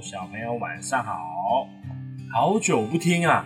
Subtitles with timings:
[0.00, 1.68] 小朋友晚上好，
[2.32, 3.44] 好久不听啊，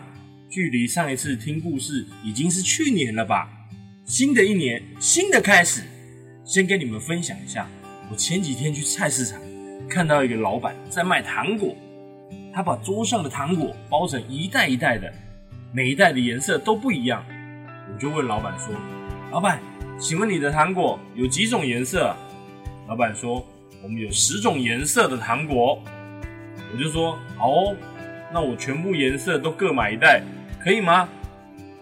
[0.50, 3.48] 距离上一次听故事已经是去年了吧？
[4.04, 5.82] 新的一年，新的开始，
[6.44, 7.66] 先跟你们分享一下，
[8.10, 9.40] 我前几天去菜市场
[9.88, 11.74] 看到一个老板在卖糖果，
[12.52, 15.10] 他把桌上的糖果包成一袋一袋的，
[15.72, 17.24] 每一袋的颜色都不一样，
[17.92, 18.74] 我就问老板说
[19.32, 19.58] ：“老板，
[19.98, 22.14] 请问你的糖果有几种颜色？”
[22.86, 23.46] 老板说。
[23.84, 25.82] 我们有十种颜色的糖果，
[26.72, 27.76] 我就说好哦，
[28.32, 30.22] 那我全部颜色都各买一袋，
[30.58, 31.06] 可以吗？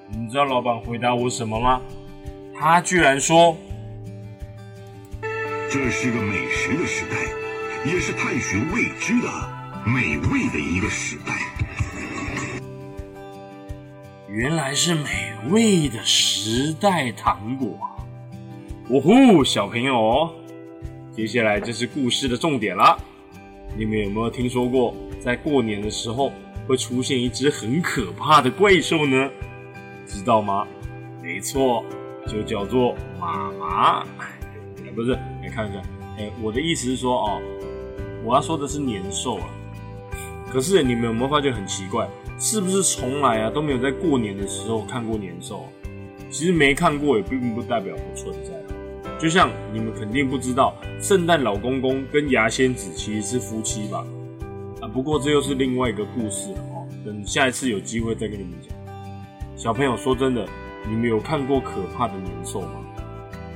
[0.08, 1.80] 你知道老板回答我什么吗？
[2.58, 3.56] 他居然说
[5.70, 7.16] ：“这是个美食的时代，
[7.90, 9.28] 也是探寻未知的
[9.86, 11.32] 美味的一个时代。”
[14.28, 18.02] 原来是美味的时代糖果啊！
[18.88, 20.34] 呜呼，小朋友。
[21.12, 22.98] 接下来就是故事的重点了。
[23.76, 26.32] 你们有没有听说过，在过年的时候
[26.66, 29.30] 会出现一只很可怕的怪兽呢？
[30.07, 30.66] 知道吗？
[31.23, 31.85] 没错，
[32.27, 34.01] 就叫做妈妈。
[34.85, 35.80] 哎，不是，来看一下。
[36.18, 37.40] 哎，我的意思是说，哦，
[38.24, 39.49] 我要说的是年兽啊。
[40.52, 42.09] 可是你们有没有发觉很奇怪？
[42.38, 45.68] 是不是从来啊都没有在过年的时候看过年兽？
[46.29, 48.59] 其实没看过也并不代表不存在。
[49.21, 54.02] 就像你们肯定不知道，圣诞老公公跟牙仙子其实是夫妻吧？
[54.80, 56.88] 啊，不过这又是另外一个故事了哦。
[57.04, 58.74] 等下一次有机会再跟你们讲。
[59.57, 60.49] 小朋友说真的，
[60.88, 62.80] 你们有看过可怕的年兽吗？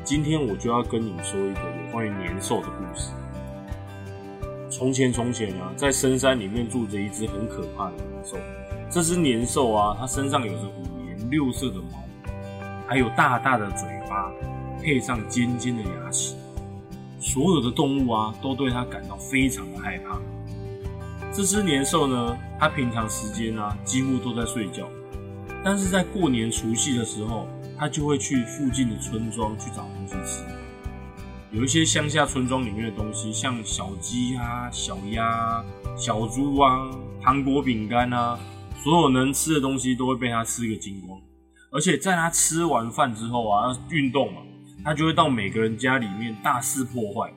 [0.04, 3.10] 今天我就要跟你们说一个有关于年兽的故事。
[4.68, 8.36] 从前从前啊，在深山里面住着一只很可怕的年兽。
[8.90, 12.04] 这只年兽啊，它身上有着五颜六色的毛，
[12.86, 14.30] 还有大大的嘴巴。
[14.84, 16.36] 配上尖尖的牙齿，
[17.18, 20.20] 所有的动物啊都对它感到非常的害怕。
[21.32, 24.86] 这只年兽呢，它平常时间啊几乎都在睡觉，
[25.64, 30.44] 但是在过年除夕的时候，它就会去附近的村庄去找东西吃。
[31.50, 35.64] 有一些乡下村庄里面的东西，像小鸡啊、小鸭、
[35.96, 36.90] 小猪啊、
[37.22, 38.38] 糖果、饼干啊，
[38.82, 41.18] 所有能吃的东西都会被它吃个精光。
[41.72, 44.42] 而且在它吃完饭之后啊，要运动嘛。
[44.84, 47.32] 他就会到每个人家里面大肆破坏，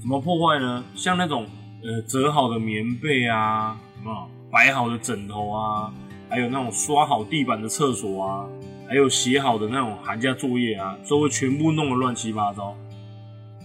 [0.00, 0.82] 怎么破坏呢？
[0.94, 1.46] 像那种
[1.82, 5.92] 呃折好的棉被啊，啊摆好的枕头啊，
[6.30, 8.48] 还有那种刷好地板的厕所啊，
[8.88, 12.74] 还有写好的那种寒假作业啊，都会全部弄得乱七八糟。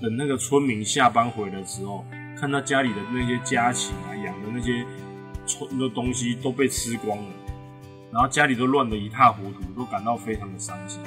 [0.01, 2.03] 等那个村民下班回来的时候，
[2.37, 4.85] 看到家里的那些家禽啊，养的那些
[5.45, 7.29] 村的东西都被吃光了，
[8.11, 10.99] 然后家里都乱得一塌糊涂，都感到非常的伤心。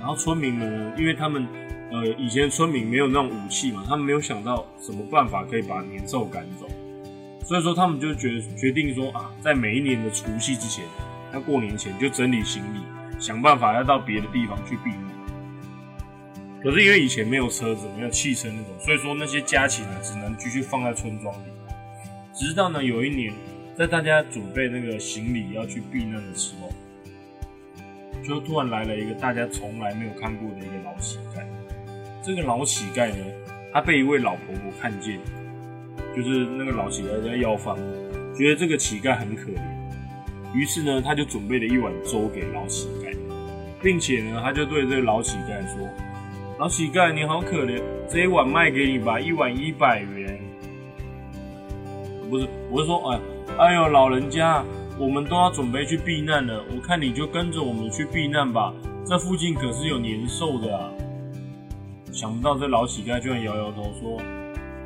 [0.00, 1.46] 然后村民们呢，因为他们，
[1.92, 6.66] 呃，以前村民没有那种武器嘛，他们没有想到什么办法可以把年兽赶走，
[7.44, 10.86] 所以说他们就决决定说啊，在每一年的除夕之前，
[11.34, 12.80] 要过年前就整理行李，
[13.20, 15.10] 想办法要到别的地方去避难。
[16.62, 21.50] 可是因为以前没有车子，没有汽车那种，所以说那些家禽呢，只能继续放在村庄里。
[22.32, 23.34] 直到呢有一年，
[23.76, 26.70] 在大家准备那个行李要去避难的时候。
[28.30, 31.42] 就突然来了一个大家从来没有看过的一个老乞丐。
[32.22, 33.16] 这个老乞丐呢，
[33.72, 35.18] 他被一位老婆婆看见，
[36.14, 37.74] 就是那个老乞丐在要饭，
[38.36, 39.60] 觉得这个乞丐很可怜，
[40.54, 43.12] 于是呢，他就准备了一碗粥给老乞丐，
[43.82, 45.88] 并且呢，他就对这个老乞丐说
[46.56, 50.38] ：“老乞丐，你好可怜，这一碗卖给你吧，一碗一百元。”
[52.30, 53.20] 不是，我是说，哎，
[53.58, 54.64] 哎呦，老人家。
[55.00, 58.70] 我们都要准备去避难了，我看你就跟着我们去避难吧。
[59.06, 60.90] 这附近可是有年兽的啊！
[62.12, 64.20] 想不到这老乞丐居然摇摇头说：“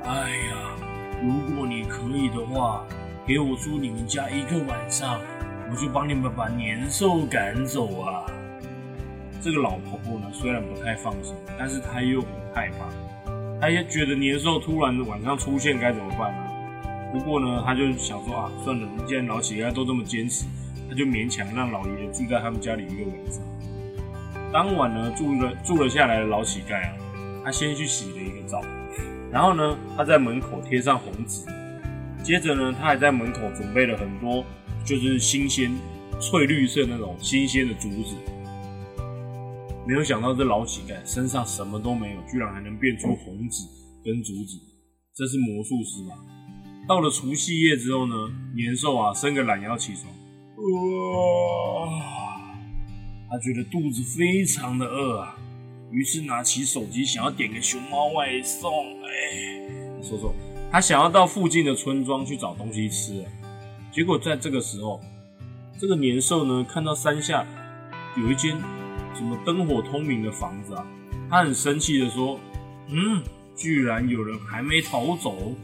[0.07, 0.77] 哎呀，
[1.21, 2.85] 如果你可以的话，
[3.27, 5.19] 给我住你们家一个晚上，
[5.69, 8.25] 我就帮你们把年兽赶走啊！”
[9.43, 16.44] 这个老婆婆呢，虽然不太放心，但是她又很害怕，她也觉得年兽突然晚上出现该怎么办呢？
[17.15, 20.47] 不过呢，他就想说啊，算了，既然老乞丐都这么坚持，
[20.89, 23.41] 他就勉强让老爷爷住在他们家里一个晚上。
[24.53, 26.97] 当晚呢，住了住了下来的老乞丐啊，
[27.45, 28.61] 他先去洗了一个澡，
[29.31, 31.47] 然后呢，他在门口贴上红纸，
[32.25, 34.45] 接着呢，他还在门口准备了很多
[34.85, 35.73] 就是新鲜
[36.21, 38.17] 翠绿色那种新鲜的竹子。
[39.87, 43.63] 没有想到这老乞丐身上什么都没有，居然还能变出红纸
[44.05, 44.59] 跟竹子，
[45.15, 46.17] 这是魔术师吗？
[46.87, 48.15] 到了除夕夜之后呢，
[48.55, 50.13] 年兽啊伸个懒腰起床，
[50.57, 51.89] 哇，
[53.31, 55.35] 他觉得肚子非常的饿啊，
[55.91, 58.71] 于是拿起手机想要点个熊猫外送。
[59.03, 60.35] 哎，说说，
[60.71, 63.25] 他想要到附近的村庄去找东西吃。
[63.91, 65.01] 结果在这个时候，
[65.79, 67.47] 这个年兽呢看到山下
[68.17, 68.59] 有一间
[69.15, 70.87] 什么灯火通明的房子啊，
[71.31, 72.39] 他很生气的说
[72.91, 73.23] ：“嗯，
[73.57, 75.55] 居然有人还没逃走，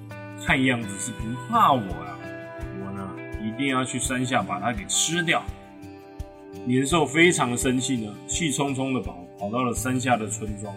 [0.51, 2.19] 看样子是不怕我呀！
[2.85, 3.09] 我呢
[3.41, 5.45] 一定要去山下把它给吃掉。”
[6.67, 10.75] 年兽非常的生气呢，气冲冲的跑跑到了山下的村庄。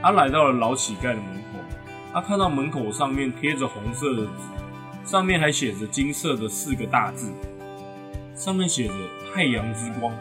[0.00, 1.58] 他来到了老乞丐的门口，
[2.14, 4.32] 他看到门口上面贴着红色的纸，
[5.04, 7.30] 上面还写着金色的四个大字，
[8.34, 8.94] 上面写着
[9.34, 10.14] “太阳之光”。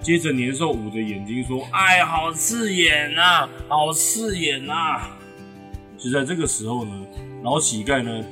[0.00, 5.10] 接着年兽捂着眼睛说：“哎，好刺眼呐，好刺眼呐！”
[5.98, 6.92] 就在这个时候呢，
[7.42, 8.22] 老乞丐呢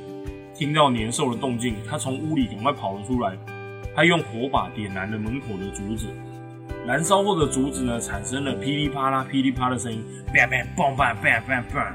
[0.54, 3.36] 听到年兽的动静，他从屋里赶快跑了出来。
[3.96, 6.06] 他用火把点燃了门口的竹子，
[6.86, 11.92] 燃烧后的竹子呢，产生了噼里啪啦、噼里啪的声音 bang bang bang bang bang。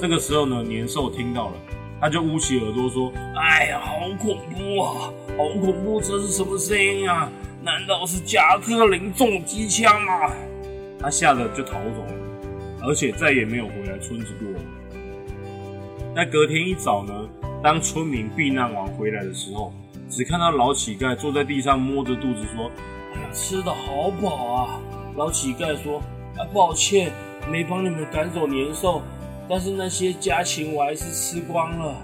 [0.00, 1.56] 这个时候呢，年兽听到了，
[2.00, 6.00] 他就捂起耳朵说：“哎呀，好恐怖啊，好恐怖！
[6.00, 7.30] 这是什么声音啊？
[7.62, 10.32] 难道是加特林重机枪吗？”
[10.98, 14.48] 他吓得就逃走了，而且再也没有回来村子过。
[16.16, 17.12] 那隔天一早呢，
[17.60, 19.72] 当村民避难完回来的时候。
[20.08, 22.70] 只看到老乞丐坐在地上摸着肚子说
[23.16, 24.80] ：“哎呀，吃的好饱啊！”
[25.16, 25.98] 老乞丐说
[26.38, 27.10] ：“啊，抱歉，
[27.50, 29.02] 没帮你们赶走年兽，
[29.48, 31.96] 但是那些家禽我还是吃光了。”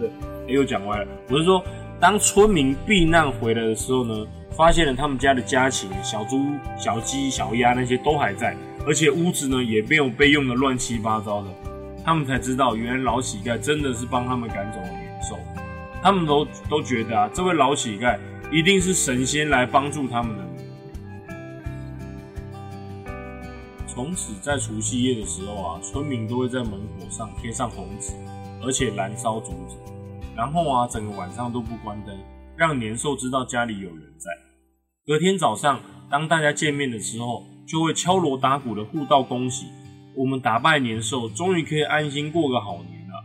[0.00, 0.10] 对，
[0.52, 1.08] 又讲歪了。
[1.28, 1.62] 我是说，
[2.00, 6.40] 当村民避难回来的时候呢，发现了他们家的家禽，小猪、
[6.76, 11.48] 小鸡、小鸭那些都还在，而且屋子呢也没有被用的乱七八糟的，
[12.04, 15.38] 他们才知道，原来老乞丐真的是帮他们赶走了年兽。
[16.02, 18.18] 他们都都觉得啊，这位老乞丐
[18.50, 20.42] 一定是神仙来帮助他们的。
[23.86, 28.14] 从此，在除夕夜的时候啊，村民都会在门口上贴上红纸，
[28.62, 29.76] 而且燃烧竹子，
[30.34, 32.18] 然后啊，整个晚上都不关灯，
[32.56, 34.30] 让年兽知道家里有人在。
[35.06, 39.66] 隔天早上，当大家见面的时候，就会敲锣打鼓的互道恭喜，
[40.14, 43.24] 我们打败年兽，终于可以安心过个好年了。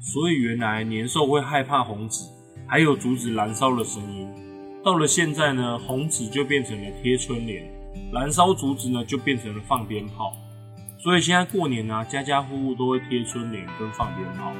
[0.00, 2.24] 所以原来年兽会害怕红纸，
[2.66, 4.28] 还有竹子燃烧的声音。
[4.84, 7.68] 到了现在呢，红纸就变成了贴春联，
[8.12, 10.32] 燃烧竹子呢就变成了放鞭炮。
[10.98, 14.52] 所以现在过年啊，家家户户都会贴春联跟放鞭炮。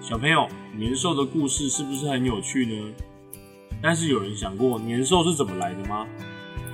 [0.00, 0.46] 小朋友，
[0.76, 2.94] 年兽的故事是不是很有趣呢？
[3.82, 6.06] 但是有人想过年兽是怎么来的吗？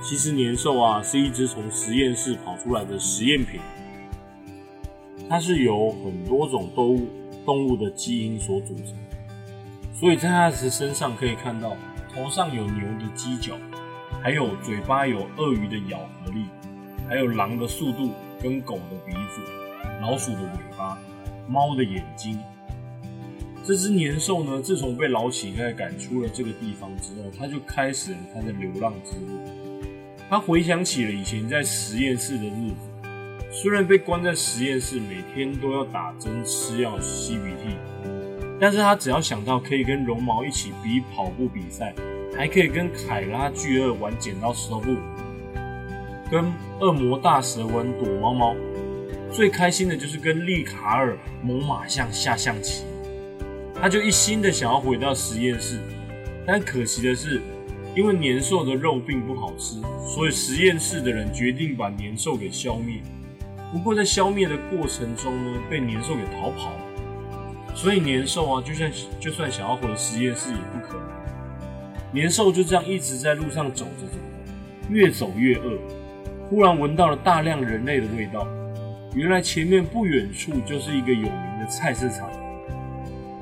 [0.01, 3.61] 其实年兽啊是一只从实验室跑出来的实验品，
[5.29, 7.07] 它是由很多种动物。
[7.43, 8.93] 动物的基因所组成，
[9.99, 11.75] 所以在它的身上可以看到
[12.13, 13.55] 头上有牛的犄角，
[14.21, 16.45] 还有嘴巴有鳄鱼的咬合力，
[17.09, 19.41] 还有狼的速度跟狗的鼻子，
[19.99, 20.99] 老鼠的尾巴，
[21.47, 22.39] 猫的眼睛。
[23.65, 29.39] 这只年兽呢，自从被老乞丐赶出了这个地方之后，它就开始了它的流浪之路。
[30.31, 33.09] 他回想起了以前在实验室的日子。
[33.51, 37.75] 虽然被关在实验室，每天都要打针、吃药、吸鼻涕，
[38.57, 41.93] 但是他只要想到可以跟绒毛一起比跑步比赛，
[42.33, 44.95] 还可以跟凯拉巨鳄玩剪刀石头布，
[46.31, 46.45] 跟
[46.79, 48.55] 恶魔大蛇玩躲猫猫，
[49.33, 52.85] 最开心的就是跟利卡尔猛犸象下象棋，
[53.75, 55.77] 他就一心的想要回到实验室，
[56.47, 57.41] 但可惜的是，
[57.93, 63.01] 因为年兽的肉并不好吃，所以实验室的人决定把年兽给消灭。
[63.71, 71.03] 不过在消灭的过程中呢，被年兽给逃跑了，所以年兽啊，就算就算想要回实验室也不可能。
[72.13, 75.77] 年兽就这样一直在路上走着走着，越走越饿，
[76.49, 78.47] 忽然闻到了大量人类的味道。
[79.13, 82.29] 原来前面不远处就是一个有名的菜市场。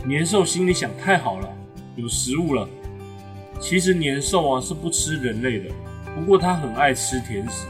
[0.03, 1.47] 年兽心里想：太好了，
[1.95, 2.67] 有食物了。
[3.59, 5.69] 其实年兽啊是不吃人类的，
[6.15, 7.67] 不过它很爱吃甜食。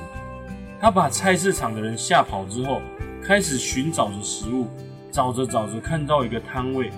[0.80, 2.82] 他把菜市场的人吓跑之后，
[3.22, 4.68] 开始寻找着食物，
[5.12, 6.90] 找着找着看到一个摊位，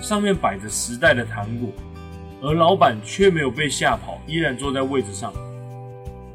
[0.00, 1.68] 上面摆着时代的糖果，
[2.42, 5.32] 而老板却没有被吓跑，依然坐在位置上。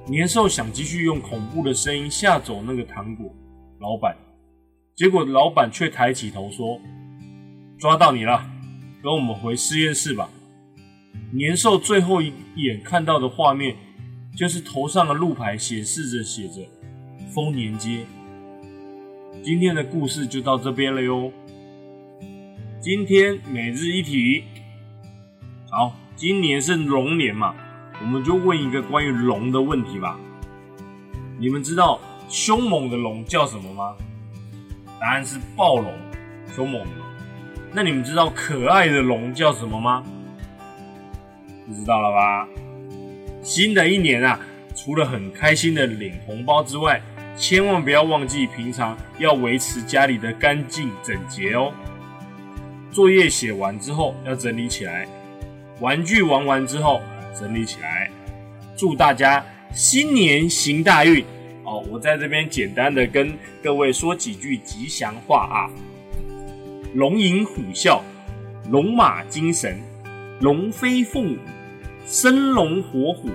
[0.05, 3.29] 年兽想继续用恐怖的声音吓走那个糖果
[3.79, 4.15] 老板，
[4.95, 6.79] 结果老板却抬起头说
[7.77, 8.41] ：“抓到你了，
[9.03, 10.29] 跟我们回实验室吧。”
[11.31, 13.75] 年兽最后一眼看到的画面。
[14.37, 16.61] 就是头上的路牌显示着写着
[17.33, 18.05] “丰年街”。
[19.43, 21.29] 今天的故事就到这边了哟。
[22.79, 24.45] 今天每日一题，
[25.69, 27.53] 好，今年是龙年嘛，
[27.99, 30.17] 我们就问一个关于龙的问题吧。
[31.37, 33.93] 你们知道凶猛的龙叫什么吗？
[35.01, 35.93] 答案是暴龙。
[36.55, 36.91] 凶猛的。
[37.73, 40.01] 那你们知道可爱的龙叫什么吗？
[41.69, 42.47] 不知道了吧？
[43.43, 44.39] 新的一年啊，
[44.75, 46.99] 除了很开心的领红包之外，
[47.37, 51.71] 千万不要忘记平常要维持家里的干净整洁哦。
[52.91, 55.07] 作业写完之后要整理起来，
[55.79, 57.01] 玩具玩完之后
[57.39, 58.09] 整理起来。
[58.75, 61.23] 祝大家新年行大运
[61.63, 61.85] 哦！
[61.91, 65.69] 我在这边简单的跟各位说几句吉祥话啊：
[66.95, 68.01] 龙吟虎啸，
[68.71, 69.77] 龙马精神，
[70.39, 71.37] 龙飞凤舞，
[72.11, 73.29] 生龙活虎，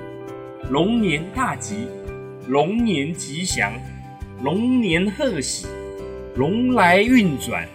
[0.69, 1.87] 龙年大吉，
[2.49, 3.73] 龙年吉祥，
[4.43, 5.69] 龙年贺喜，
[6.35, 7.69] 龙来运转，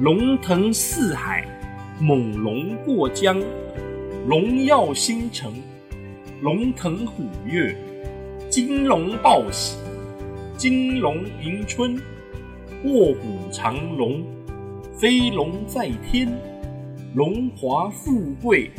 [0.00, 1.46] 龙腾四海，
[1.98, 3.42] 猛龙过江，
[4.26, 5.50] 龙耀星辰。
[6.42, 7.74] 龙腾虎跃，
[8.50, 9.78] 金龙报喜，
[10.58, 11.98] 金龙迎春，
[12.84, 14.22] 卧虎藏龙，
[14.94, 16.30] 飞龙在天，
[17.14, 18.70] 荣华富贵，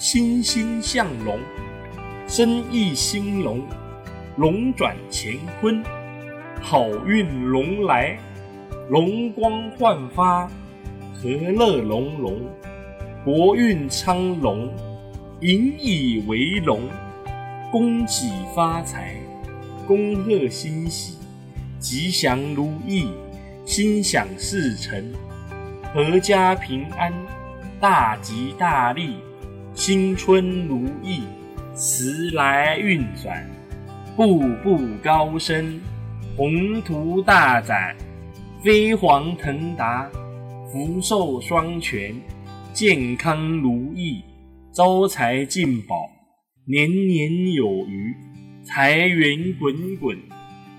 [0.00, 1.38] 欣欣向荣，
[2.26, 3.60] 生意兴隆，
[4.38, 5.84] 龙转乾坤，
[6.58, 8.18] 好运龙来，
[8.88, 10.46] 龙光焕发，
[11.12, 12.40] 和乐融融，
[13.26, 14.72] 国运昌隆。
[15.42, 16.80] 引以为荣，
[17.70, 19.16] 恭喜发财，
[19.86, 21.18] 恭贺新喜，
[21.78, 23.10] 吉祥如意，
[23.66, 25.12] 心想事成，
[25.94, 27.12] 阖家平安，
[27.78, 29.16] 大吉大利，
[29.74, 31.22] 新春如意，
[31.74, 33.48] 时来运转，
[34.16, 35.80] 步步高升，
[36.36, 37.96] 宏图大展，
[38.62, 40.10] 飞黄腾达，
[40.70, 42.14] 福寿双全，
[42.72, 44.22] 健康如意。
[44.72, 46.08] 招财进宝，
[46.64, 48.14] 年年有余，
[48.62, 50.16] 财源滚滚，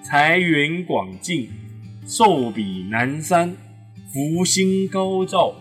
[0.01, 1.49] 财源广进，
[2.05, 3.53] 寿比南山，
[4.13, 5.53] 福星高照，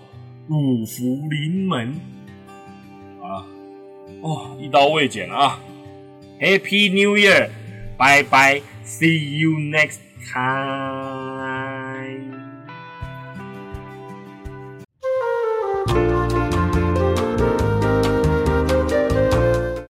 [0.49, 1.95] 五福临门。
[3.31, 3.47] 啊，
[4.23, 5.61] 哦，一刀未剪啊
[6.41, 7.49] ！Happy New Year，
[7.97, 9.99] 拜拜，See you next
[10.33, 11.10] time。